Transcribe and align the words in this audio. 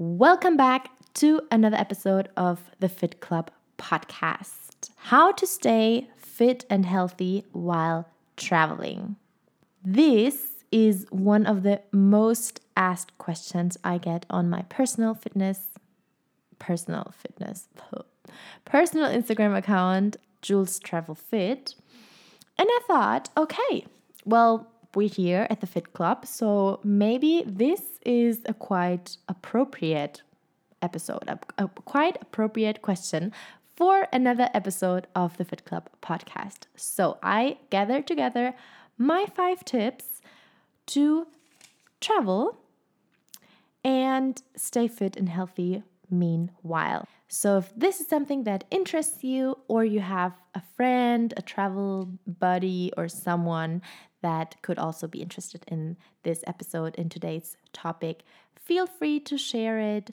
Welcome 0.00 0.56
back 0.56 0.90
to 1.14 1.40
another 1.50 1.76
episode 1.76 2.28
of 2.36 2.70
the 2.78 2.88
Fit 2.88 3.18
Club 3.18 3.50
podcast. 3.78 4.90
How 4.94 5.32
to 5.32 5.44
stay 5.44 6.08
fit 6.16 6.64
and 6.70 6.86
healthy 6.86 7.44
while 7.50 8.08
traveling. 8.36 9.16
This 9.82 10.62
is 10.70 11.04
one 11.10 11.46
of 11.46 11.64
the 11.64 11.80
most 11.90 12.60
asked 12.76 13.18
questions 13.18 13.76
I 13.82 13.98
get 13.98 14.24
on 14.30 14.48
my 14.48 14.62
personal 14.68 15.14
fitness, 15.14 15.66
personal 16.60 17.12
fitness, 17.16 17.66
personal 18.64 19.10
Instagram 19.10 19.58
account, 19.58 20.16
Jules 20.42 20.78
Travel 20.78 21.16
Fit. 21.16 21.74
And 22.56 22.68
I 22.70 22.80
thought, 22.86 23.30
okay, 23.36 23.84
well, 24.24 24.68
we're 24.98 25.08
here 25.08 25.46
at 25.48 25.60
the 25.60 25.66
Fit 25.68 25.92
Club, 25.92 26.26
so 26.26 26.80
maybe 26.82 27.44
this 27.46 28.00
is 28.04 28.40
a 28.46 28.52
quite 28.52 29.16
appropriate 29.28 30.22
episode, 30.82 31.22
a, 31.28 31.38
a 31.56 31.68
quite 31.68 32.18
appropriate 32.20 32.82
question 32.82 33.32
for 33.76 34.08
another 34.12 34.50
episode 34.52 35.06
of 35.14 35.36
the 35.36 35.44
Fit 35.44 35.64
Club 35.64 35.88
podcast. 36.02 36.62
So 36.74 37.18
I 37.22 37.58
gathered 37.70 38.08
together 38.08 38.54
my 38.98 39.26
five 39.32 39.64
tips 39.64 40.20
to 40.86 41.28
travel 42.00 42.58
and 43.84 44.42
stay 44.56 44.88
fit 44.88 45.16
and 45.16 45.28
healthy 45.28 45.84
meanwhile. 46.10 47.06
So, 47.30 47.58
if 47.58 47.70
this 47.76 48.00
is 48.00 48.08
something 48.08 48.44
that 48.44 48.64
interests 48.70 49.22
you, 49.22 49.58
or 49.68 49.84
you 49.84 50.00
have 50.00 50.32
a 50.54 50.62
friend, 50.76 51.34
a 51.36 51.42
travel 51.42 52.08
buddy, 52.26 52.90
or 52.96 53.06
someone 53.06 53.82
that 54.22 54.60
could 54.62 54.78
also 54.78 55.06
be 55.06 55.22
interested 55.22 55.64
in 55.68 55.96
this 56.22 56.42
episode, 56.46 56.94
in 56.96 57.08
today's 57.08 57.56
topic, 57.72 58.22
feel 58.56 58.86
free 58.86 59.20
to 59.20 59.38
share 59.38 59.78
it. 59.78 60.10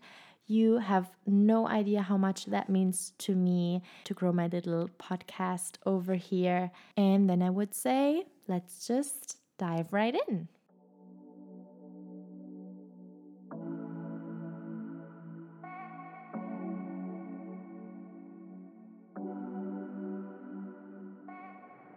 You 0.47 0.77
have 0.77 1.09
no 1.25 1.67
idea 1.67 2.01
how 2.03 2.17
much 2.17 2.45
that 2.45 2.69
means 2.69 3.13
to 3.19 3.35
me 3.35 3.81
to 4.03 4.13
grow 4.13 4.31
my 4.31 4.47
little 4.47 4.89
podcast 4.99 5.77
over 5.85 6.15
here. 6.15 6.71
And 6.95 7.29
then 7.29 7.41
I 7.41 7.49
would 7.49 7.73
say, 7.73 8.25
let's 8.47 8.85
just 8.87 9.37
dive 9.57 9.91
right 9.91 10.15
in. 10.27 10.47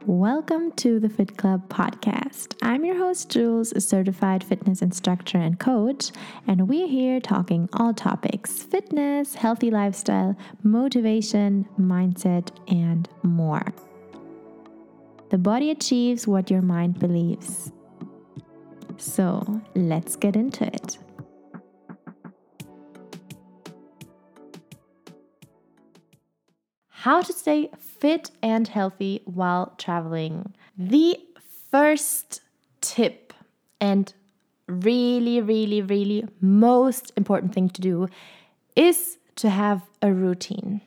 Welcome 0.09 0.73
to 0.77 0.99
the 0.99 1.11
Fit 1.11 1.37
Club 1.37 1.69
podcast. 1.69 2.57
I'm 2.63 2.83
your 2.83 2.97
host, 2.97 3.29
Jules, 3.29 3.73
a 3.73 3.81
certified 3.83 4.43
fitness 4.43 4.81
instructor 4.81 5.37
and 5.37 5.61
coach, 5.61 6.13
and 6.47 6.67
we're 6.67 6.89
here 6.89 7.21
talking 7.21 7.69
all 7.75 7.93
topics 7.93 8.63
fitness, 8.63 9.35
healthy 9.35 9.71
lifestyle, 9.71 10.35
motivation, 10.63 11.69
mindset, 11.79 12.49
and 12.69 13.07
more. 13.23 13.75
The 15.29 15.37
body 15.37 15.71
achieves 15.71 16.27
what 16.27 16.51
your 16.51 16.63
mind 16.63 16.99
believes. 16.99 17.71
So 18.97 19.61
let's 19.75 20.17
get 20.17 20.37
into 20.37 20.67
it. 20.69 20.97
How 27.03 27.23
to 27.23 27.33
stay 27.33 27.71
fit 27.79 28.33
and 28.43 28.67
healthy 28.67 29.23
while 29.25 29.73
traveling. 29.79 30.53
The 30.77 31.17
first 31.71 32.41
tip 32.81 33.33
and 33.81 34.13
really, 34.67 35.41
really, 35.41 35.81
really 35.81 36.27
most 36.41 37.13
important 37.17 37.55
thing 37.55 37.69
to 37.69 37.81
do 37.81 38.09
is 38.75 39.19
to 39.37 39.49
have 39.49 39.83
a 40.03 40.13
routine 40.13 40.81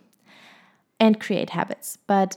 and 1.00 1.18
create 1.18 1.52
habits. 1.52 1.98
But 2.08 2.36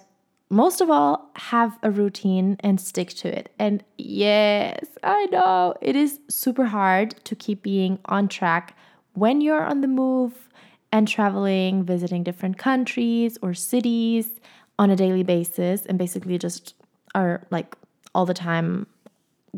most 0.51 0.81
of 0.81 0.89
all, 0.89 1.31
have 1.35 1.77
a 1.83 1.91
routine 1.91 2.57
and 2.61 2.81
stick 2.81 3.09
to 3.15 3.29
it. 3.37 3.53
And 3.59 3.83
yes, 3.99 4.87
I 5.03 5.27
know 5.33 5.75
it 5.81 5.97
is 5.97 6.21
super 6.29 6.67
hard 6.67 7.17
to 7.25 7.35
keep 7.35 7.65
being 7.65 7.99
on 8.05 8.29
track 8.29 8.77
when 9.15 9.41
you're 9.41 9.65
on 9.65 9.81
the 9.81 9.89
move 9.89 10.49
and 10.95 11.09
traveling, 11.09 11.83
visiting 11.83 12.23
different 12.23 12.57
countries 12.57 13.37
or 13.43 13.53
cities 13.53 14.31
on 14.79 14.91
a 14.91 14.97
daily 14.97 15.25
basis, 15.25 15.85
and 15.87 15.99
basically 15.99 16.39
just 16.39 16.75
are 17.17 17.45
like 17.51 17.75
all 18.15 18.25
the 18.25 18.33
time 18.33 18.87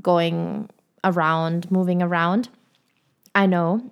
going 0.00 0.70
around, 1.04 1.70
moving 1.70 2.02
around. 2.02 2.48
I 3.34 3.44
know, 3.44 3.90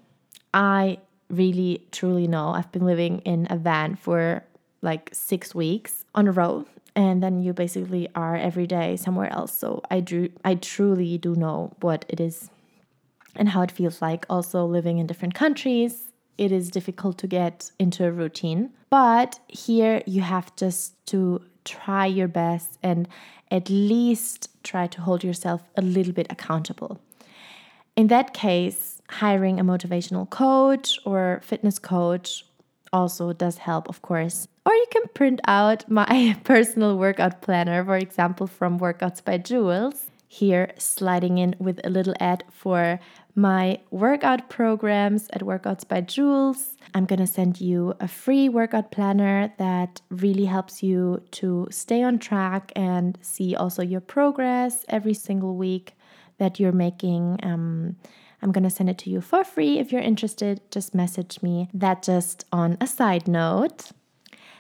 I 0.55 0.97
really 1.29 1.87
truly 1.93 2.27
know. 2.27 2.49
I've 2.49 2.73
been 2.73 2.87
living 2.87 3.19
in 3.27 3.47
a 3.51 3.59
van 3.59 3.95
for 3.95 4.43
like 4.81 5.11
six 5.13 5.55
weeks 5.55 6.07
on 6.15 6.27
a 6.27 6.33
row 6.33 6.65
and 6.97 7.23
then 7.23 7.43
you 7.43 7.53
basically 7.53 8.09
are 8.15 8.37
every 8.37 8.67
day 8.67 8.95
somewhere 8.97 9.33
else 9.33 9.53
so 9.53 9.83
i 9.91 9.99
do 9.99 10.29
i 10.45 10.55
truly 10.55 11.17
do 11.17 11.35
know 11.35 11.73
what 11.81 12.05
it 12.09 12.21
is 12.21 12.51
and 13.35 13.49
how 13.49 13.63
it 13.63 13.73
feels 13.73 14.01
like 14.03 14.27
also 14.29 14.65
living 14.67 14.99
in 14.99 15.07
different 15.07 15.35
countries 15.35 16.13
it 16.39 16.53
is 16.53 16.71
difficult 16.71 17.19
to 17.19 17.27
get 17.27 17.71
into 17.79 18.05
a 18.05 18.13
routine. 18.13 18.71
But 18.91 19.39
here 19.49 20.03
you 20.07 20.23
have 20.23 20.55
just 20.57 20.95
to 21.07 21.43
try 21.65 22.07
your 22.07 22.29
best 22.29 22.79
and 22.83 23.09
at 23.51 23.71
least 23.71 24.49
try 24.63 24.87
to 24.87 25.01
hold 25.01 25.25
yourself 25.25 25.63
a 25.77 25.83
little 25.83 26.13
bit 26.13 26.27
accountable. 26.31 27.01
In 27.97 28.09
that 28.09 28.35
case, 28.35 29.01
hiring 29.09 29.61
a 29.61 29.65
motivational 29.65 30.29
coach 30.29 30.99
or 31.05 31.41
fitness 31.45 31.79
coach 31.79 32.45
also 32.93 33.33
does 33.33 33.59
help, 33.59 33.89
of 33.89 34.03
course. 34.03 34.49
Or 34.67 34.73
you 34.73 34.87
can 34.91 35.03
print 35.15 35.41
out 35.47 35.89
my 35.91 36.37
personal 36.45 36.97
workout 36.97 37.43
planner, 37.43 37.85
for 37.85 37.97
example, 37.97 38.47
from 38.47 38.79
Workouts 38.79 39.23
by 39.23 39.39
Jules. 39.39 40.11
Here, 40.29 40.73
sliding 40.79 41.39
in 41.39 41.55
with 41.59 41.81
a 41.85 41.91
little 41.91 42.15
ad 42.19 42.45
for 42.51 42.99
my 43.35 43.81
workout 43.91 44.49
programs 44.49 45.29
at 45.33 45.43
Workouts 45.43 45.87
by 45.87 46.01
Jules. 46.01 46.77
I'm 46.95 47.05
going 47.05 47.19
to 47.21 47.27
send 47.27 47.61
you 47.61 47.95
a 48.01 48.09
free 48.09 48.49
workout 48.49 48.91
planner 48.91 49.53
that 49.59 50.01
really 50.11 50.45
helps 50.45 50.83
you 50.83 51.23
to 51.33 51.69
stay 51.71 52.03
on 52.03 52.19
track 52.19 52.73
and 52.77 53.19
see 53.21 53.55
also 53.55 53.83
your 53.83 54.01
progress 54.01 54.85
every 54.89 55.15
single 55.15 55.57
week 55.57 55.95
that 56.39 56.59
you're 56.59 56.73
making. 56.73 57.39
Um, 57.43 57.97
I'm 58.43 58.53
going 58.53 58.65
to 58.65 58.71
send 58.71 58.91
it 58.91 58.99
to 58.99 59.11
you 59.11 59.21
for 59.21 59.43
free. 59.43 59.79
If 59.79 59.91
you're 59.91 60.03
interested, 60.03 60.61
just 60.71 60.95
message 60.95 61.43
me. 61.43 61.69
That 61.73 62.03
just 62.03 62.45
on 62.53 62.77
a 62.81 62.87
side 62.87 63.27
note. 63.27 63.91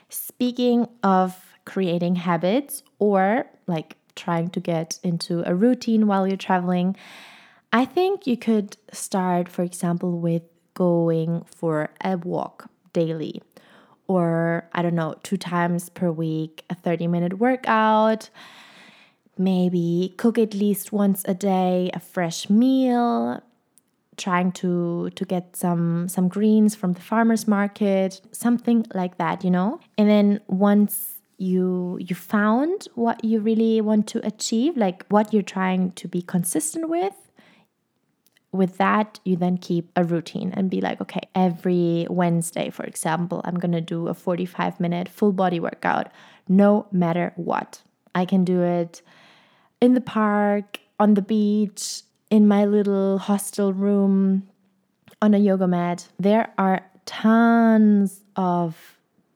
Speaking 0.08 0.88
of 1.02 1.40
creating 1.64 2.16
habits 2.16 2.82
or 2.98 3.46
like 3.66 3.96
trying 4.16 4.50
to 4.50 4.60
get 4.60 4.98
into 5.02 5.42
a 5.46 5.54
routine 5.54 6.06
while 6.06 6.26
you're 6.26 6.36
traveling, 6.36 6.96
I 7.72 7.84
think 7.84 8.26
you 8.26 8.36
could 8.36 8.76
start, 8.92 9.48
for 9.48 9.62
example, 9.62 10.18
with 10.18 10.42
going 10.74 11.44
for 11.44 11.90
a 12.02 12.16
walk 12.16 12.70
daily, 12.92 13.42
or 14.06 14.68
I 14.72 14.82
don't 14.82 14.94
know, 14.94 15.16
two 15.22 15.36
times 15.36 15.88
per 15.88 16.10
week, 16.10 16.64
a 16.70 16.74
30 16.74 17.06
minute 17.08 17.38
workout. 17.38 18.30
Maybe 19.36 20.14
cook 20.16 20.38
at 20.38 20.54
least 20.54 20.92
once 20.92 21.24
a 21.26 21.34
day 21.34 21.90
a 21.92 21.98
fresh 21.98 22.48
meal, 22.48 23.42
trying 24.16 24.52
to 24.52 25.10
to 25.10 25.24
get 25.24 25.56
some 25.56 26.08
some 26.08 26.28
greens 26.28 26.74
from 26.74 26.92
the 26.92 27.00
farmers 27.00 27.48
market 27.48 28.20
something 28.32 28.86
like 28.94 29.18
that 29.18 29.42
you 29.44 29.50
know 29.50 29.80
and 29.98 30.08
then 30.08 30.40
once 30.46 31.13
you 31.44 31.98
you 32.00 32.14
found 32.14 32.88
what 32.94 33.24
you 33.24 33.40
really 33.40 33.80
want 33.80 34.06
to 34.06 34.26
achieve 34.26 34.76
like 34.76 35.04
what 35.08 35.32
you're 35.32 35.42
trying 35.42 35.92
to 35.92 36.08
be 36.08 36.22
consistent 36.22 36.88
with 36.88 37.14
with 38.54 38.78
that, 38.78 39.18
you 39.24 39.34
then 39.36 39.58
keep 39.58 39.90
a 39.96 40.04
routine 40.04 40.52
and 40.56 40.70
be 40.70 40.80
like, 40.80 41.00
okay, 41.00 41.22
every 41.34 42.06
Wednesday, 42.08 42.70
for 42.70 42.84
example, 42.84 43.40
I'm 43.44 43.56
going 43.56 43.72
to 43.72 43.80
do 43.80 44.06
a 44.06 44.14
45 44.14 44.78
minute 44.78 45.08
full 45.08 45.32
body 45.32 45.58
workout, 45.58 46.12
no 46.48 46.86
matter 46.92 47.32
what. 47.34 47.82
I 48.14 48.24
can 48.24 48.44
do 48.44 48.62
it 48.62 49.02
in 49.80 49.94
the 49.94 50.00
park, 50.00 50.78
on 51.00 51.14
the 51.14 51.22
beach, 51.22 52.02
in 52.30 52.46
my 52.46 52.64
little 52.64 53.18
hostel 53.18 53.72
room, 53.72 54.48
on 55.20 55.34
a 55.34 55.38
yoga 55.38 55.66
mat. 55.66 56.06
There 56.20 56.52
are 56.56 56.82
tons 57.06 58.20
of 58.36 58.93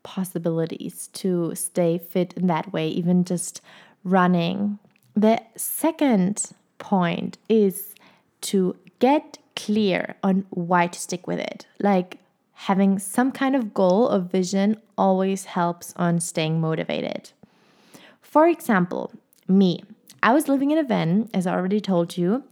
possibilities 0.09 1.09
to 1.13 1.55
stay 1.55 1.99
fit 1.99 2.33
in 2.33 2.47
that 2.47 2.73
way, 2.73 2.89
even 2.89 3.25
just 3.25 3.61
running. 4.05 4.79
The 5.15 5.39
second 5.55 6.53
point 6.79 7.37
is 7.51 7.95
to 8.49 8.75
get 9.01 9.37
clear 9.55 10.17
on 10.23 10.47
why 10.49 10.87
to 10.87 10.99
stick 10.99 11.27
with 11.27 11.39
it. 11.39 11.67
Like 11.79 12.17
having 12.55 12.99
some 12.99 13.31
kind 13.33 13.55
of 13.55 13.75
goal 13.75 14.11
or 14.11 14.21
vision 14.21 14.81
always 14.97 15.45
helps 15.45 15.93
on 15.97 16.21
staying 16.21 16.59
motivated. 16.59 17.31
For 18.23 18.49
example, 18.49 19.13
me, 19.47 19.85
I 20.23 20.33
was 20.33 20.49
living 20.49 20.71
in 20.71 20.79
a 20.79 20.85
van, 20.85 21.29
as 21.35 21.47
I 21.47 21.53
already 21.53 21.81
told 21.81 22.17
you, 22.17 22.45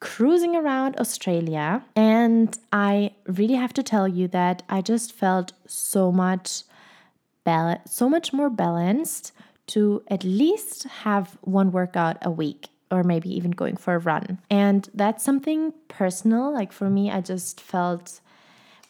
cruising 0.00 0.56
around 0.56 0.98
Australia. 0.98 1.84
And 1.94 2.58
I 2.72 3.12
really 3.28 3.54
have 3.54 3.74
to 3.74 3.84
tell 3.84 4.08
you 4.08 4.26
that 4.28 4.64
I 4.68 4.80
just 4.82 5.12
felt 5.12 5.52
so 5.66 6.10
much 6.10 6.64
bal- 7.46 7.80
so 7.86 8.10
much 8.10 8.32
more 8.32 8.50
balanced 8.50 9.32
to 9.68 10.02
at 10.08 10.22
least 10.24 10.84
have 11.06 11.38
one 11.40 11.72
workout 11.72 12.18
a 12.22 12.30
week 12.30 12.68
or 12.90 13.02
maybe 13.02 13.34
even 13.34 13.50
going 13.50 13.76
for 13.76 13.94
a 13.94 13.98
run. 13.98 14.38
And 14.50 14.88
that's 14.92 15.24
something 15.24 15.72
personal. 15.88 16.52
Like 16.52 16.72
for 16.72 16.90
me, 16.90 17.10
I 17.10 17.20
just 17.20 17.60
felt 17.60 18.20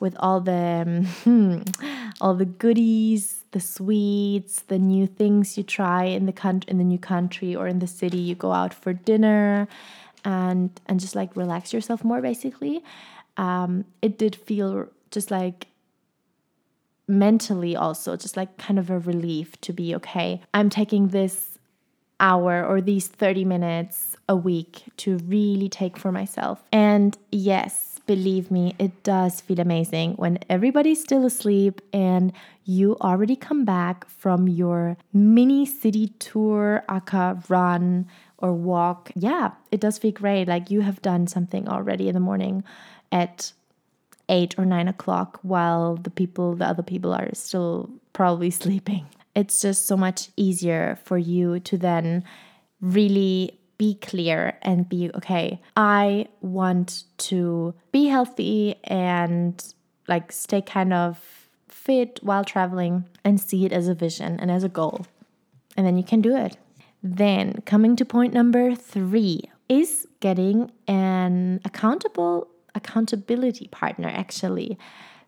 with 0.01 0.15
all 0.19 0.41
the 0.41 1.07
um, 1.25 1.65
all 2.21 2.35
the 2.35 2.45
goodies, 2.45 3.45
the 3.53 3.61
sweets, 3.61 4.61
the 4.63 4.79
new 4.79 5.07
things 5.07 5.57
you 5.57 5.63
try 5.63 6.05
in 6.05 6.27
the 6.27 6.33
country, 6.33 6.71
in 6.71 6.79
the 6.79 6.85
new 6.85 6.99
country 6.99 7.57
or 7.57 7.67
in 7.67 7.79
the 7.79 7.87
city. 7.87 8.19
You 8.19 8.35
go 8.35 8.53
out 8.53 8.75
for 8.75 8.93
dinner, 8.93 9.69
and 10.25 10.79
and 10.87 11.01
just 11.01 11.15
like 11.15 11.35
relax 11.37 11.73
yourself 11.73 12.05
more. 12.05 12.21
Basically, 12.21 12.83
um, 13.39 13.87
it 14.03 14.19
did 14.19 14.37
feel 14.37 14.89
just 15.11 15.31
like 15.31 15.69
mentally 17.09 17.77
also 17.77 18.17
just 18.17 18.37
like 18.37 18.57
kind 18.57 18.79
of 18.79 18.91
a 18.91 18.99
relief 18.99 19.61
to 19.63 19.73
be 19.73 19.95
okay. 19.95 20.43
I'm 20.53 20.71
taking 20.71 21.09
this 21.09 21.59
hour 22.19 22.65
or 22.65 22.81
these 22.81 23.09
30 23.09 23.45
minutes 23.45 24.17
a 24.29 24.37
week 24.37 24.85
to 24.99 25.19
really 25.19 25.69
take 25.69 25.97
for 25.97 26.11
myself. 26.11 26.65
And 26.73 27.17
yes, 27.31 28.01
believe 28.07 28.51
me, 28.51 28.75
it 28.79 29.03
does 29.03 29.41
feel 29.41 29.61
amazing 29.61 30.13
when 30.13 30.39
everybody's 30.49 31.01
still 31.01 31.25
asleep 31.27 31.81
and 31.93 32.33
you 32.65 32.97
already 33.01 33.37
come 33.37 33.65
back 33.65 34.09
from 34.09 34.49
your 34.49 34.97
mini 35.13 35.67
city 35.67 36.09
tour, 36.19 36.85
aka 36.89 37.37
run 37.49 38.09
or 38.39 38.53
walk. 38.53 39.11
Yeah, 39.15 39.53
it 39.71 39.81
does 39.81 39.99
feel 39.99 40.13
great. 40.13 40.49
Like 40.49 40.71
you 40.71 40.81
have 40.81 41.03
done 41.03 41.27
something 41.27 41.69
already 41.69 42.09
in 42.09 42.15
the 42.15 42.21
morning 42.21 42.65
at 43.13 43.53
eight 44.29 44.55
or 44.59 44.65
nine 44.65 44.89
o'clock 44.89 45.39
while 45.43 45.97
the 45.97 46.11
people, 46.11 46.55
the 46.55 46.67
other 46.67 46.83
people 46.83 47.13
are 47.13 47.31
still 47.35 47.91
probably 48.13 48.51
sleeping. 48.63 49.07
It's 49.35 49.61
just 49.61 49.87
so 49.87 49.97
much 49.97 50.29
easier 50.37 50.99
for 51.05 51.19
you 51.19 51.61
to 51.61 51.77
then 51.77 52.25
really 52.81 53.59
be 53.79 53.95
clear 53.95 54.57
and 54.63 54.89
be 54.89 55.11
okay. 55.15 55.61
I 55.77 56.29
want 56.41 57.05
to 57.19 57.75
be 57.93 58.07
healthy 58.07 58.77
and 58.85 59.63
like 60.09 60.33
stay 60.33 60.63
kind 60.63 60.93
of 60.93 61.49
fit 61.69 62.21
while 62.23 62.45
traveling 62.45 63.05
and 63.25 63.41
see 63.41 63.67
it 63.67 63.73
as 63.73 63.89
a 63.89 63.95
vision 63.95 64.41
and 64.41 64.51
as 64.51 64.65
a 64.65 64.69
goal. 64.69 65.07
And 65.77 65.87
then 65.87 65.99
you 65.99 66.05
can 66.05 66.23
do 66.23 66.35
it. 66.37 66.57
Then, 67.03 67.63
coming 67.67 67.95
to 67.97 68.05
point 68.05 68.33
number 68.33 68.75
three 68.75 69.43
is 69.69 70.09
getting 70.21 70.73
an 70.89 71.61
accountable 71.65 72.49
accountability 72.77 73.67
partner 73.69 74.09
actually. 74.09 74.79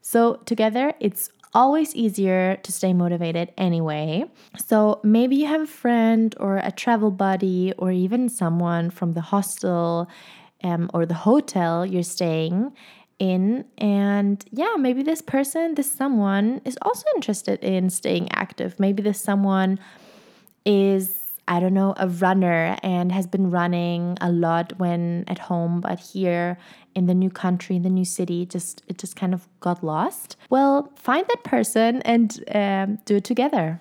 So, 0.00 0.36
together, 0.44 0.94
it's 1.00 1.30
always 1.54 1.94
easier 1.94 2.56
to 2.62 2.70
stay 2.70 2.92
motivated 2.92 3.52
anyway. 3.58 4.24
So, 4.64 5.00
maybe 5.02 5.34
you 5.36 5.46
have 5.46 5.62
a 5.62 5.66
friend 5.66 6.34
or 6.38 6.58
a 6.58 6.70
travel 6.70 7.10
buddy 7.10 7.72
or 7.78 7.90
even 7.90 8.28
someone 8.28 8.90
from 8.90 9.14
the 9.14 9.20
hostel 9.20 10.08
um, 10.62 10.90
or 10.94 11.06
the 11.06 11.14
hotel 11.14 11.84
you're 11.84 12.02
staying 12.02 12.72
in. 13.18 13.64
And 13.78 14.44
yeah, 14.50 14.74
maybe 14.78 15.02
this 15.02 15.22
person, 15.22 15.74
this 15.74 15.90
someone 15.90 16.60
is 16.64 16.78
also 16.82 17.04
interested 17.16 17.62
in 17.64 17.90
staying 17.90 18.30
active. 18.32 18.78
Maybe 18.78 19.02
this 19.02 19.20
someone 19.20 19.80
is 20.64 21.14
I 21.48 21.60
don't 21.60 21.74
know, 21.74 21.94
a 21.96 22.06
runner 22.08 22.76
and 22.82 23.10
has 23.10 23.26
been 23.26 23.50
running 23.50 24.18
a 24.20 24.30
lot 24.30 24.78
when 24.78 25.24
at 25.26 25.38
home, 25.38 25.80
but 25.80 25.98
here 25.98 26.58
in 26.94 27.06
the 27.06 27.14
new 27.14 27.30
country, 27.30 27.78
the 27.78 27.88
new 27.88 28.04
city, 28.04 28.44
just 28.44 28.82
it 28.86 28.98
just 28.98 29.16
kind 29.16 29.32
of 29.32 29.48
got 29.60 29.82
lost. 29.82 30.36
Well, 30.50 30.92
find 30.94 31.26
that 31.26 31.42
person 31.44 32.02
and 32.02 32.44
um, 32.54 32.98
do 33.06 33.16
it 33.16 33.24
together. 33.24 33.80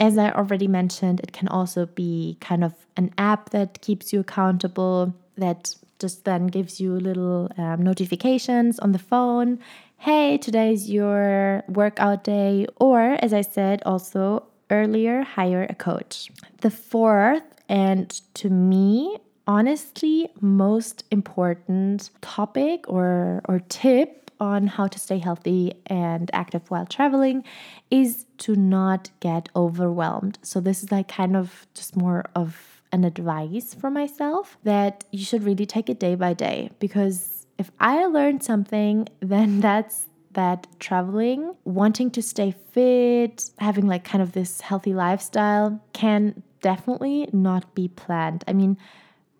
As 0.00 0.18
I 0.18 0.30
already 0.32 0.66
mentioned, 0.66 1.20
it 1.20 1.32
can 1.32 1.46
also 1.48 1.86
be 1.86 2.36
kind 2.40 2.64
of 2.64 2.74
an 2.96 3.12
app 3.18 3.50
that 3.50 3.80
keeps 3.82 4.12
you 4.12 4.20
accountable, 4.20 5.14
that 5.36 5.76
just 5.98 6.24
then 6.24 6.48
gives 6.48 6.80
you 6.80 6.92
little 6.98 7.50
um, 7.56 7.82
notifications 7.82 8.78
on 8.80 8.92
the 8.92 8.98
phone. 8.98 9.58
Hey, 9.98 10.38
today's 10.38 10.90
your 10.90 11.62
workout 11.68 12.24
day. 12.24 12.66
Or, 12.76 13.16
as 13.20 13.32
I 13.32 13.42
said, 13.42 13.82
also 13.86 14.46
earlier, 14.82 15.22
hire 15.22 15.66
a 15.68 15.74
coach. 15.74 16.30
The 16.60 16.70
fourth, 16.70 17.42
and 17.68 18.10
to 18.34 18.50
me, 18.50 19.18
honestly, 19.46 20.30
most 20.40 21.04
important 21.10 22.10
topic 22.20 22.84
or, 22.88 23.42
or 23.48 23.60
tip 23.68 24.30
on 24.40 24.66
how 24.66 24.86
to 24.88 24.98
stay 24.98 25.18
healthy 25.18 25.72
and 25.86 26.30
active 26.32 26.70
while 26.70 26.86
traveling 26.86 27.44
is 27.90 28.26
to 28.38 28.56
not 28.56 29.10
get 29.20 29.48
overwhelmed. 29.54 30.38
So, 30.42 30.60
this 30.60 30.82
is 30.82 30.90
like 30.90 31.08
kind 31.08 31.36
of 31.36 31.66
just 31.74 31.96
more 31.96 32.24
of 32.34 32.82
an 32.92 33.04
advice 33.04 33.74
for 33.74 33.90
myself 33.90 34.56
that 34.62 35.04
you 35.10 35.24
should 35.24 35.42
really 35.42 35.66
take 35.66 35.90
it 35.90 35.98
day 35.98 36.14
by 36.14 36.32
day 36.32 36.70
because 36.78 37.46
if 37.58 37.70
I 37.80 38.06
learned 38.06 38.42
something, 38.42 39.08
then 39.20 39.60
that's 39.60 40.06
that 40.34 40.66
traveling, 40.78 41.54
wanting 41.64 42.10
to 42.12 42.22
stay 42.22 42.54
fit, 42.72 43.50
having 43.58 43.86
like 43.86 44.04
kind 44.04 44.22
of 44.22 44.32
this 44.32 44.60
healthy 44.60 44.94
lifestyle 44.94 45.80
can 45.92 46.42
definitely 46.60 47.28
not 47.32 47.74
be 47.74 47.88
planned. 47.88 48.44
I 48.46 48.52
mean, 48.52 48.76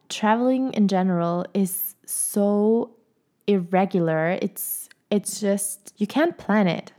traveling 0.08 0.72
in 0.72 0.88
general 0.88 1.46
is 1.54 1.94
so 2.06 2.90
irregular. 3.46 4.38
It's 4.42 4.88
it's 5.10 5.40
just 5.40 5.92
you 5.96 6.06
can't 6.06 6.36
plan 6.38 6.66
it. 6.66 6.92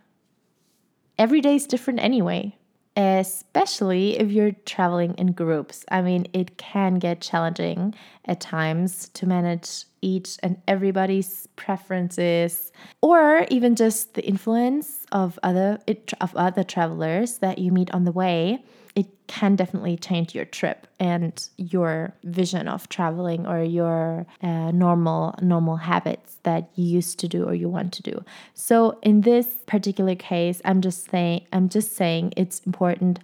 Every 1.17 1.41
day 1.41 1.55
is 1.55 1.67
different 1.67 1.99
anyway 1.99 2.57
especially 2.95 4.17
if 4.17 4.31
you're 4.31 4.53
traveling 4.65 5.13
in 5.15 5.33
groups. 5.33 5.83
I 5.91 6.01
mean, 6.01 6.27
it 6.33 6.57
can 6.57 6.95
get 6.95 7.21
challenging 7.21 7.93
at 8.25 8.39
times 8.39 9.09
to 9.09 9.25
manage 9.25 9.83
each 10.05 10.37
and 10.43 10.61
everybody's 10.67 11.47
preferences 11.55 12.71
or 13.01 13.45
even 13.49 13.75
just 13.75 14.13
the 14.13 14.23
influence 14.23 15.05
of 15.11 15.39
other 15.41 15.79
of 16.21 16.35
other 16.35 16.63
travelers 16.63 17.39
that 17.39 17.57
you 17.57 17.71
meet 17.71 17.89
on 17.91 18.05
the 18.05 18.11
way 18.11 18.63
it 18.95 19.07
can 19.27 19.57
definitely 19.57 19.97
change 19.97 20.33
your 20.33 20.45
trip 20.45 20.87
and 20.99 21.49
your 21.57 22.13
vision 22.23 22.67
of 22.67 22.87
traveling 22.87 23.45
or 23.45 23.61
your 23.61 24.25
uh, 24.41 24.71
normal 24.71 25.35
normal 25.41 25.75
habits 25.75 26.37
that 26.43 26.69
you 26.75 26.85
used 26.85 27.19
to 27.19 27.27
do 27.27 27.43
or 27.43 27.53
you 27.53 27.67
want 27.67 27.91
to 27.91 28.01
do. 28.01 28.23
So 28.53 28.97
in 29.01 29.21
this 29.21 29.57
particular 29.65 30.15
case, 30.15 30.61
I'm 30.63 30.81
just 30.81 31.09
saying 31.11 31.45
I'm 31.51 31.67
just 31.67 31.95
saying 31.95 32.33
it's 32.37 32.59
important 32.59 33.19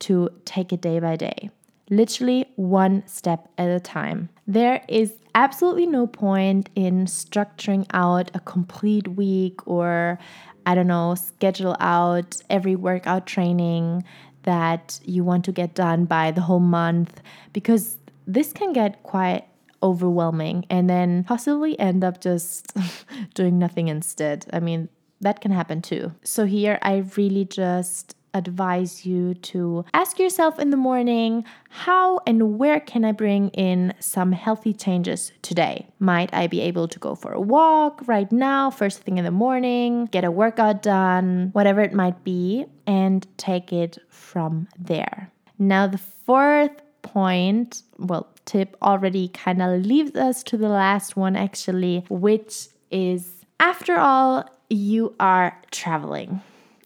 to 0.00 0.30
take 0.44 0.72
it 0.72 0.80
day 0.80 0.98
by 1.00 1.16
day. 1.16 1.50
Literally 1.90 2.46
one 2.56 3.06
step 3.06 3.50
at 3.58 3.68
a 3.68 3.80
time. 3.80 4.30
There 4.46 4.84
is 4.88 5.14
absolutely 5.34 5.86
no 5.86 6.06
point 6.06 6.68
in 6.74 7.06
structuring 7.06 7.86
out 7.92 8.30
a 8.34 8.40
complete 8.40 9.08
week 9.08 9.66
or 9.66 10.18
I 10.66 10.74
don't 10.74 10.86
know, 10.86 11.14
schedule 11.14 11.76
out 11.80 12.36
every 12.48 12.76
workout 12.76 13.26
training 13.26 14.04
that 14.44 15.00
you 15.04 15.24
want 15.24 15.44
to 15.46 15.52
get 15.52 15.74
done 15.74 16.04
by 16.04 16.30
the 16.30 16.42
whole 16.42 16.60
month 16.60 17.20
because 17.52 17.98
this 18.26 18.52
can 18.52 18.72
get 18.72 19.02
quite 19.02 19.46
overwhelming 19.82 20.64
and 20.70 20.88
then 20.88 21.24
possibly 21.24 21.78
end 21.78 22.02
up 22.02 22.20
just 22.20 22.72
doing 23.34 23.58
nothing 23.58 23.88
instead. 23.88 24.46
I 24.52 24.60
mean, 24.60 24.88
that 25.20 25.40
can 25.40 25.50
happen 25.50 25.82
too. 25.82 26.12
So 26.22 26.46
here 26.46 26.78
I 26.82 27.04
really 27.16 27.44
just 27.44 28.16
advise 28.34 29.06
you 29.06 29.34
to 29.34 29.84
ask 29.94 30.18
yourself 30.18 30.58
in 30.58 30.70
the 30.70 30.76
morning 30.76 31.44
how 31.70 32.20
and 32.26 32.58
where 32.58 32.80
can 32.80 33.04
I 33.04 33.12
bring 33.12 33.48
in 33.50 33.94
some 34.00 34.32
healthy 34.32 34.72
changes 34.72 35.32
today? 35.42 35.86
Might 35.98 36.32
I 36.34 36.46
be 36.46 36.60
able 36.60 36.88
to 36.88 36.98
go 36.98 37.14
for 37.14 37.32
a 37.32 37.40
walk 37.40 38.02
right 38.06 38.30
now, 38.30 38.70
first 38.70 39.00
thing 39.02 39.18
in 39.18 39.24
the 39.24 39.30
morning, 39.30 40.06
get 40.06 40.24
a 40.24 40.30
workout 40.30 40.82
done, 40.82 41.50
whatever 41.52 41.80
it 41.80 41.94
might 41.94 42.22
be, 42.24 42.66
and 42.86 43.26
take 43.38 43.72
it 43.72 43.98
from 44.08 44.68
there. 44.78 45.30
Now, 45.58 45.86
the 45.86 45.98
fourth 45.98 46.82
point, 47.02 47.82
well, 47.98 48.28
tip 48.44 48.76
already 48.82 49.28
kind 49.28 49.62
of 49.62 49.84
leaves 49.84 50.16
us 50.16 50.42
to 50.44 50.56
the 50.56 50.68
last 50.68 51.16
one 51.16 51.36
actually, 51.36 52.04
which 52.08 52.68
is 52.90 53.44
after 53.60 53.96
all, 53.96 54.48
you 54.68 55.14
are 55.20 55.60
traveling. 55.70 56.40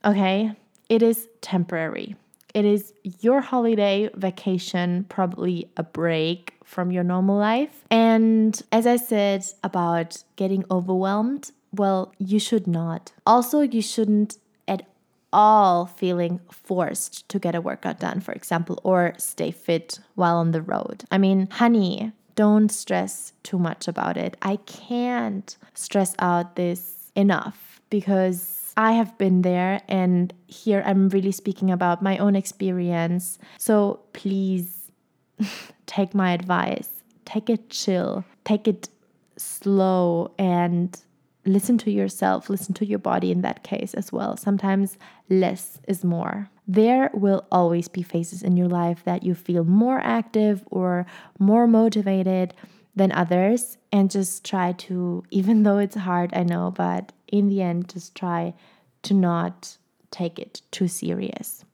Okay? 0.04 0.52
It 0.88 1.02
is 1.02 1.28
temporary. 1.40 2.16
It 2.54 2.64
is 2.64 2.94
your 3.20 3.40
holiday, 3.40 4.10
vacation, 4.14 5.04
probably 5.08 5.70
a 5.76 5.82
break 5.82 6.54
from 6.64 6.90
your 6.90 7.04
normal 7.04 7.36
life. 7.36 7.84
And 7.90 8.60
as 8.72 8.86
I 8.86 8.96
said 8.96 9.44
about 9.62 10.22
getting 10.36 10.64
overwhelmed, 10.70 11.50
well, 11.72 12.12
you 12.18 12.38
should 12.38 12.66
not. 12.66 13.12
Also, 13.26 13.60
you 13.60 13.82
shouldn't 13.82 14.38
at 14.66 14.86
all 15.32 15.86
feeling 15.86 16.40
forced 16.50 17.28
to 17.28 17.38
get 17.38 17.54
a 17.54 17.60
workout 17.60 18.00
done, 18.00 18.20
for 18.20 18.32
example, 18.32 18.80
or 18.82 19.14
stay 19.18 19.50
fit 19.50 20.00
while 20.14 20.36
on 20.36 20.52
the 20.52 20.62
road. 20.62 21.04
I 21.10 21.18
mean, 21.18 21.48
honey, 21.50 22.12
don't 22.34 22.70
stress 22.70 23.32
too 23.42 23.58
much 23.58 23.88
about 23.88 24.16
it. 24.16 24.36
I 24.40 24.56
can't 24.56 25.56
stress 25.74 26.14
out 26.18 26.56
this 26.56 27.10
enough 27.14 27.80
because 27.90 28.57
I 28.78 28.92
have 28.92 29.18
been 29.18 29.42
there, 29.42 29.80
and 29.88 30.32
here 30.46 30.84
I'm 30.86 31.08
really 31.08 31.32
speaking 31.32 31.68
about 31.68 32.00
my 32.00 32.16
own 32.18 32.36
experience. 32.36 33.40
So 33.58 33.98
please 34.12 34.92
take 35.86 36.14
my 36.14 36.30
advice, 36.30 36.88
take 37.24 37.50
it 37.50 37.70
chill, 37.70 38.24
take 38.44 38.68
it 38.68 38.88
slow, 39.36 40.32
and 40.38 40.96
listen 41.44 41.76
to 41.78 41.90
yourself, 41.90 42.48
listen 42.48 42.72
to 42.74 42.86
your 42.86 43.00
body 43.00 43.32
in 43.32 43.40
that 43.40 43.64
case 43.64 43.94
as 43.94 44.12
well. 44.12 44.36
Sometimes 44.36 44.96
less 45.28 45.80
is 45.88 46.04
more. 46.04 46.48
There 46.68 47.10
will 47.12 47.48
always 47.50 47.88
be 47.88 48.04
phases 48.04 48.44
in 48.44 48.56
your 48.56 48.68
life 48.68 49.02
that 49.04 49.24
you 49.24 49.34
feel 49.34 49.64
more 49.64 49.98
active 49.98 50.62
or 50.70 51.04
more 51.40 51.66
motivated 51.66 52.54
than 52.94 53.10
others, 53.10 53.76
and 53.90 54.08
just 54.08 54.44
try 54.44 54.70
to, 54.72 55.24
even 55.32 55.64
though 55.64 55.78
it's 55.78 55.96
hard, 55.96 56.30
I 56.32 56.44
know, 56.44 56.70
but 56.70 57.12
in 57.28 57.48
the 57.48 57.62
end, 57.62 57.88
just 57.88 58.14
try 58.14 58.54
to 59.02 59.14
not 59.14 59.76
take 60.10 60.38
it 60.38 60.62
too 60.70 60.88
serious. 60.88 61.64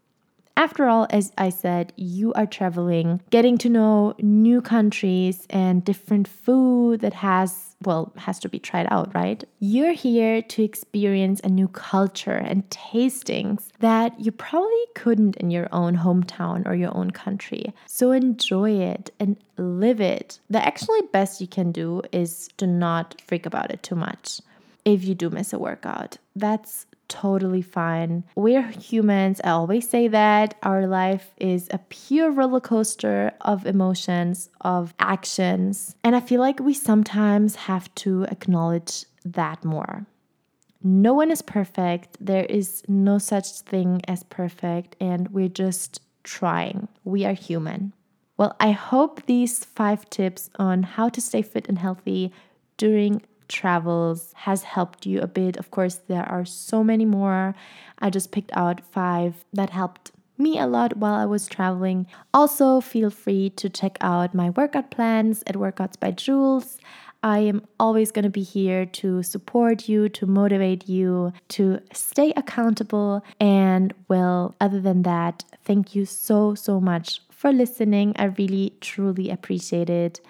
After 0.56 0.86
all, 0.86 1.08
as 1.10 1.32
I 1.36 1.48
said, 1.48 1.92
you 1.96 2.32
are 2.34 2.46
traveling, 2.46 3.20
getting 3.30 3.58
to 3.58 3.68
know 3.68 4.14
new 4.20 4.62
countries 4.62 5.46
and 5.50 5.84
different 5.84 6.28
food 6.28 7.00
that 7.00 7.12
has, 7.14 7.74
well, 7.82 8.12
has 8.18 8.38
to 8.40 8.48
be 8.48 8.60
tried 8.60 8.86
out, 8.88 9.12
right? 9.14 9.42
You're 9.58 9.92
here 9.92 10.42
to 10.42 10.62
experience 10.62 11.40
a 11.42 11.48
new 11.48 11.66
culture 11.66 12.36
and 12.36 12.68
tastings 12.70 13.70
that 13.80 14.18
you 14.20 14.30
probably 14.30 14.86
couldn't 14.94 15.36
in 15.36 15.50
your 15.50 15.68
own 15.72 15.96
hometown 15.96 16.64
or 16.68 16.76
your 16.76 16.96
own 16.96 17.10
country. 17.10 17.74
So 17.86 18.12
enjoy 18.12 18.78
it 18.78 19.10
and 19.18 19.36
live 19.58 20.00
it. 20.00 20.38
The 20.50 20.64
actually 20.64 21.02
best 21.12 21.40
you 21.40 21.48
can 21.48 21.72
do 21.72 22.02
is 22.12 22.48
to 22.58 22.66
not 22.68 23.20
freak 23.26 23.44
about 23.44 23.72
it 23.72 23.82
too 23.82 23.96
much 23.96 24.40
if 24.84 25.04
you 25.04 25.14
do 25.14 25.30
miss 25.30 25.52
a 25.52 25.58
workout. 25.58 26.18
That's 26.36 26.86
totally 27.08 27.62
fine. 27.62 28.24
We're 28.34 28.62
humans. 28.70 29.40
I 29.44 29.50
always 29.50 29.88
say 29.88 30.08
that. 30.08 30.56
Our 30.62 30.86
life 30.86 31.34
is 31.36 31.68
a 31.70 31.78
pure 31.78 32.30
roller 32.30 32.60
coaster 32.60 33.32
of 33.42 33.66
emotions, 33.66 34.50
of 34.62 34.94
actions. 34.98 35.96
And 36.02 36.16
I 36.16 36.20
feel 36.20 36.40
like 36.40 36.60
we 36.60 36.74
sometimes 36.74 37.56
have 37.56 37.94
to 37.96 38.24
acknowledge 38.24 39.04
that 39.24 39.64
more. 39.64 40.06
No 40.82 41.14
one 41.14 41.30
is 41.30 41.40
perfect. 41.40 42.18
There 42.20 42.44
is 42.44 42.82
no 42.88 43.18
such 43.18 43.60
thing 43.60 44.02
as 44.06 44.22
perfect, 44.24 44.96
and 45.00 45.28
we're 45.28 45.48
just 45.48 46.00
trying. 46.24 46.88
We 47.04 47.24
are 47.24 47.32
human. 47.32 47.94
Well, 48.36 48.54
I 48.60 48.72
hope 48.72 49.24
these 49.24 49.64
five 49.64 50.10
tips 50.10 50.50
on 50.58 50.82
how 50.82 51.08
to 51.08 51.20
stay 51.20 51.40
fit 51.40 51.68
and 51.68 51.78
healthy 51.78 52.32
during 52.76 53.22
travels 53.48 54.32
has 54.36 54.62
helped 54.62 55.06
you 55.06 55.20
a 55.20 55.26
bit. 55.26 55.56
Of 55.56 55.70
course, 55.70 56.00
there 56.08 56.24
are 56.24 56.44
so 56.44 56.84
many 56.84 57.04
more. 57.04 57.54
I 57.98 58.10
just 58.10 58.32
picked 58.32 58.52
out 58.54 58.80
five 58.80 59.44
that 59.52 59.70
helped 59.70 60.12
me 60.36 60.58
a 60.58 60.66
lot 60.66 60.96
while 60.96 61.14
I 61.14 61.26
was 61.26 61.46
traveling. 61.46 62.06
Also, 62.32 62.80
feel 62.80 63.10
free 63.10 63.50
to 63.50 63.68
check 63.68 63.96
out 64.00 64.34
my 64.34 64.50
workout 64.50 64.90
plans 64.90 65.42
at 65.46 65.54
Workouts 65.54 65.98
by 65.98 66.10
Jules. 66.10 66.78
I 67.22 67.38
am 67.38 67.66
always 67.80 68.10
going 68.10 68.24
to 68.24 68.30
be 68.30 68.42
here 68.42 68.84
to 68.84 69.22
support 69.22 69.88
you, 69.88 70.10
to 70.10 70.26
motivate 70.26 70.88
you, 70.88 71.32
to 71.50 71.80
stay 71.92 72.34
accountable. 72.36 73.24
And 73.40 73.94
well, 74.08 74.54
other 74.60 74.78
than 74.80 75.04
that, 75.04 75.44
thank 75.64 75.94
you 75.94 76.04
so, 76.04 76.54
so 76.54 76.80
much 76.80 77.22
for 77.30 77.50
listening. 77.50 78.14
I 78.18 78.24
really, 78.24 78.74
truly 78.82 79.30
appreciate 79.30 79.88
it. 79.88 80.20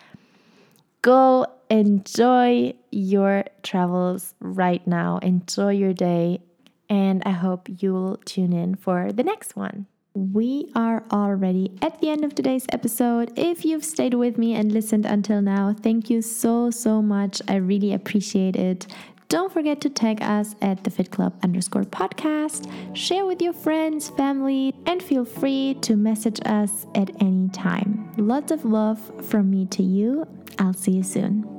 Go 1.02 1.46
enjoy 1.74 2.74
your 2.92 3.44
travels 3.62 4.34
right 4.40 4.86
now. 4.86 5.18
Enjoy 5.18 5.70
your 5.70 5.92
day. 5.92 6.40
And 6.88 7.22
I 7.26 7.30
hope 7.30 7.68
you'll 7.80 8.18
tune 8.24 8.52
in 8.52 8.76
for 8.76 9.10
the 9.12 9.24
next 9.24 9.56
one. 9.56 9.86
We 10.14 10.70
are 10.76 11.02
already 11.10 11.76
at 11.82 12.00
the 12.00 12.10
end 12.10 12.24
of 12.24 12.36
today's 12.36 12.66
episode. 12.70 13.32
If 13.36 13.64
you've 13.64 13.84
stayed 13.84 14.14
with 14.14 14.38
me 14.38 14.54
and 14.54 14.70
listened 14.70 15.06
until 15.06 15.42
now, 15.42 15.74
thank 15.74 16.08
you 16.08 16.22
so, 16.22 16.70
so 16.70 17.02
much. 17.02 17.42
I 17.48 17.56
really 17.56 17.92
appreciate 17.92 18.54
it. 18.54 18.86
Don't 19.28 19.52
forget 19.52 19.80
to 19.80 19.90
tag 19.90 20.22
us 20.22 20.54
at 20.62 20.84
the 20.84 20.90
Fit 20.90 21.10
Club 21.10 21.34
underscore 21.42 21.82
podcast, 21.82 22.70
share 22.94 23.26
with 23.26 23.42
your 23.42 23.54
friends, 23.54 24.10
family, 24.10 24.72
and 24.86 25.02
feel 25.02 25.24
free 25.24 25.76
to 25.80 25.96
message 25.96 26.38
us 26.44 26.86
at 26.94 27.10
any 27.20 27.48
time. 27.48 28.12
Lots 28.16 28.52
of 28.52 28.64
love 28.64 29.00
from 29.24 29.50
me 29.50 29.66
to 29.66 29.82
you. 29.82 30.28
I'll 30.60 30.74
see 30.74 30.92
you 30.92 31.02
soon. 31.02 31.53